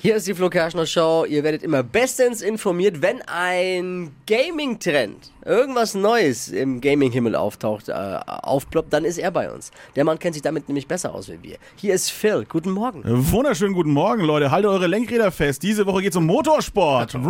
[0.00, 1.24] Hier ist die Flo Kerschner Show.
[1.28, 8.92] Ihr werdet immer bestens informiert, wenn ein Gaming-Trend, irgendwas Neues im Gaming-Himmel auftaucht, äh, aufploppt,
[8.92, 9.70] dann ist er bei uns.
[9.96, 11.56] Der Mann kennt sich damit nämlich besser aus wie wir.
[11.76, 12.44] Hier ist Phil.
[12.48, 13.02] Guten Morgen.
[13.04, 14.50] Wunderschönen guten Morgen, Leute.
[14.50, 15.62] Haltet eure Lenkräder fest.
[15.62, 17.14] Diese Woche geht es um Motorsport.
[17.14, 17.20] Ich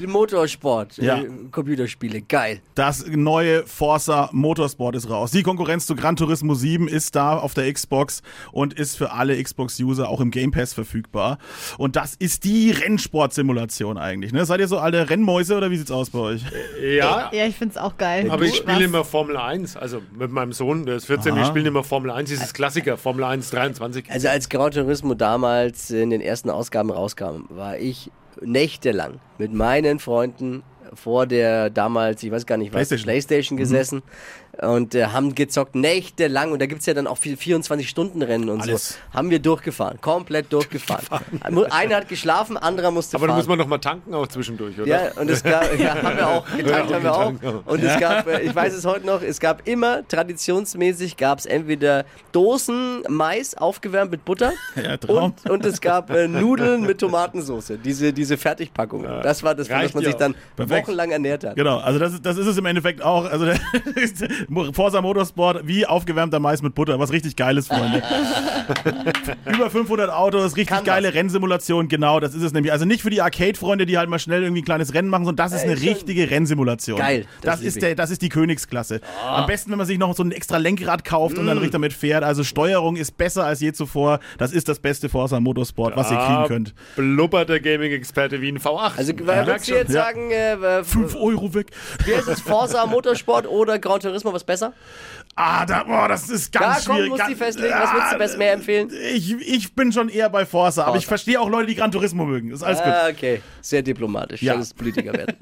[0.00, 1.18] liebe Motorsport, Ja.
[1.18, 2.20] äh, Computerspiele.
[2.22, 2.60] Geil.
[2.74, 5.30] Das neue Forza Motorsport ist raus.
[5.30, 8.22] Die Konkurrenz zu Gran Turismo 7 ist da auf der Xbox
[8.52, 11.38] und ist für alle Xbox-User auch im Game Pass verfügbar.
[11.78, 14.32] Und das ist die Rennsportsimulation eigentlich.
[14.32, 14.44] Ne?
[14.44, 16.42] Seid ihr so alte Rennmäuse oder wie sieht's aus bei euch?
[16.82, 18.30] Ja, Ja, ich find's auch geil.
[18.30, 19.76] aber ich spiele immer Formel 1.
[19.76, 23.24] Also mit meinem Sohn, der ist 14, wir spielen immer Formel 1, dieses Klassiker, Formel
[23.24, 24.10] 1 23.
[24.10, 29.98] Also als Gran Turismo damals in den ersten Ausgaben rauskam, war ich nächtelang mit meinen
[29.98, 30.62] Freunden
[30.94, 33.04] vor der damals, ich weiß gar nicht was, Playstation.
[33.04, 34.02] Playstation gesessen
[34.60, 38.88] und äh, haben gezockt nächtelang und da gibt's ja dann auch viel 24-Stunden-Rennen und Alles.
[38.90, 38.94] so.
[39.16, 41.04] Haben wir durchgefahren, komplett durchgefahren.
[41.70, 43.38] Einer hat geschlafen, anderer musste Aber da fahren.
[43.38, 44.86] muss man noch mal tanken auch zwischendurch, oder?
[44.88, 47.32] Ja, und es gab, ja, haben wir auch, getankt haben wir auch.
[47.42, 47.60] ja.
[47.64, 51.46] Und es gab, äh, ich weiß es heute noch, es gab immer, traditionsmäßig gab es
[51.46, 57.72] entweder Dosen Mais aufgewärmt mit Butter Ja, und, und es gab äh, Nudeln mit Tomatensauce,
[57.84, 59.22] diese, diese Fertigpackungen.
[59.22, 60.10] Das war das, reicht man ja.
[60.10, 60.82] sich dann Perfekt.
[60.88, 61.56] wochenlang ernährt hat.
[61.56, 63.24] Genau, also das, ist- das ist es im Endeffekt auch.
[63.30, 63.46] Also
[64.72, 68.02] Forza Motorsport wie aufgewärmter Mais mit Butter, was richtig geiles, Freunde.
[69.46, 71.14] Über 500 Autos, richtig Kann geile was.
[71.14, 72.72] Rennsimulation, genau, das ist es nämlich.
[72.72, 75.46] Also nicht für die Arcade-Freunde, die halt mal schnell irgendwie ein kleines Rennen machen, sondern
[75.48, 76.98] das ist Ey, eine schon richtige Rennsimulation.
[76.98, 79.00] geil, das Das, ist der, das ist die Königsklasse.
[79.26, 81.92] Am besten, wenn man sich noch so ein extra Lenkrad kauft und dann richtig damit
[81.92, 82.24] fährt.
[82.24, 84.20] Also Steuerung ist besser als je zuvor.
[84.38, 86.74] Das ist das beste Forza Motorsport, was ihr kriegen könnt.
[86.96, 88.92] Blubbert der Gaming-Experte wie ein V8.
[88.96, 89.92] Also Ja, würdest du jetzt schon.
[89.94, 91.70] sagen, äh, 5 Euro weg.
[92.04, 94.72] wie ist es, Forza Motorsport oder Gran Turismo, was besser?
[95.34, 97.10] Ah, da, boah, das ist ganz komm, schwierig.
[97.10, 97.74] musst festlegen.
[97.74, 98.90] Was würdest du best mehr empfehlen?
[99.14, 100.98] Ich, ich bin schon eher bei Forza, aber Forza.
[100.98, 102.50] ich verstehe auch Leute, die Gran Turismo mögen.
[102.50, 102.92] Ist alles gut.
[102.92, 103.40] Ah, okay.
[103.60, 104.42] Sehr diplomatisch.
[104.42, 104.54] Ja.
[104.54, 104.58] Ja.
[104.58, 105.36] Das Politiker werden.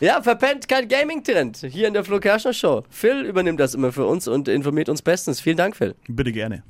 [0.00, 1.66] ja, verpennt kein Gaming-Trend.
[1.70, 2.84] Hier in der Flo Kerschner Show.
[2.90, 5.40] Phil übernimmt das immer für uns und informiert uns bestens.
[5.40, 5.94] Vielen Dank, Phil.
[6.08, 6.62] Bitte gerne.